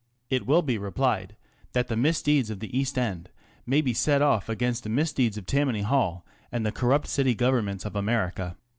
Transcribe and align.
It 0.31 0.47
will 0.47 0.63
be 0.63 0.79
replied 0.79 1.35
that 1.73 1.87
the 1.87 1.95
misdeeds 1.95 2.49
of 2.49 2.59
the 2.59 2.75
East 2.75 2.97
End 2.97 3.29
may 3.67 3.81
be 3.81 3.93
set 3.93 4.19
off 4.23 4.49
against 4.49 4.81
the 4.81 4.89
misdeeds 4.89 5.37
of 5.37 5.45
Tammany 5.45 5.83
Hall 5.83 6.25
and 6.51 6.65
the 6.65 6.71
corrupt 6.71 7.05
City 7.05 7.35
Governments 7.35 7.85
of 7.85 7.95
America. 7.95 8.57